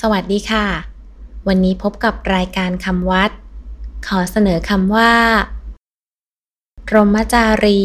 [0.00, 0.66] สวัสดีค่ะ
[1.48, 3.30] วันนี้พบกับรายการคำวัด
[4.06, 5.12] ขอเสนอคำว่า
[6.86, 7.82] พรหมจารี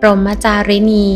[0.00, 1.08] พรหมจารินี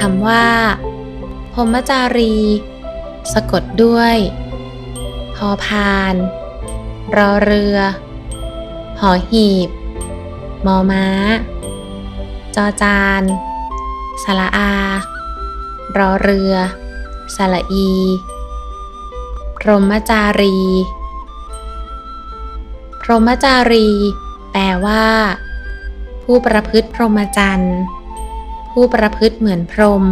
[0.00, 0.46] คำว่า
[1.54, 2.34] พรหมจารี
[3.32, 4.16] สะกดด้วย
[5.34, 6.16] พอพาน
[7.16, 7.78] รอเรือ
[9.00, 9.68] หอหีบ
[10.66, 11.06] มอม้า
[12.54, 13.22] จอจาน
[14.22, 14.72] สระอา
[15.96, 16.54] รอเรือ
[17.36, 17.92] สระอี
[19.58, 20.58] พรหมจารี
[23.02, 23.88] พรหมจารี
[24.52, 25.04] แปลว่า
[26.24, 27.76] ผู้ประพฤติพรหมจรรย์
[28.72, 30.04] ผู้ประพฤติเหมือนพรหม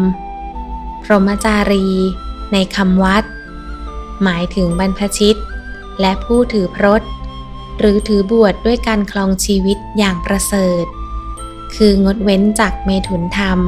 [1.02, 1.86] พรหมจารี
[2.52, 3.24] ในคำวัด
[4.22, 5.38] หมายถึงบรรพชิต
[6.00, 7.02] และผู้ถือพรต
[7.78, 10.84] หรือถือบวชดด้วยการคลองชีวิตอย่างประเสริฐ
[11.74, 13.60] คืองดเว้นจากเมถุนธรรม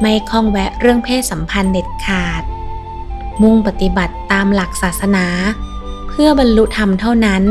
[0.00, 2.42] ไม่ข้องแวะเรื่องเพศสัมพันธ์เด็ดขาด
[3.42, 5.26] มุ่งปฏิบัติตามหลักศาสนา
[6.08, 7.44] เพื่อบรรลุธรรมเท่านั้น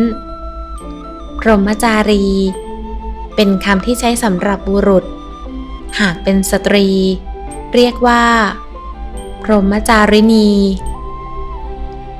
[1.39, 2.25] พรหมจารี
[3.35, 5.05] เป็นคำที่ใช้สำหรับบุรุษ
[5.99, 6.87] หากเป็นสตรี
[7.73, 8.23] เรียกว่า
[9.43, 10.49] พรหมจารินี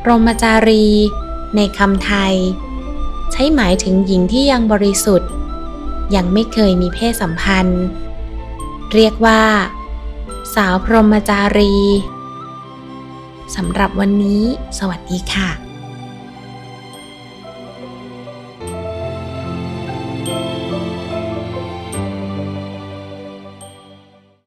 [0.04, 0.86] พรหมจารี
[1.56, 2.36] ในคำไทย
[3.32, 5.32] ใช้หมายถึงหญิงที่ยังบริสุทธิ์
[6.16, 7.84] ยังไม่เคยมีเพศสัมพันธ์
[8.94, 9.42] เรียกว่า
[10.56, 11.76] สาวพรหมจารี
[13.56, 14.44] สำหรับวันนี้
[14.78, 15.50] สวัสดีค่ะ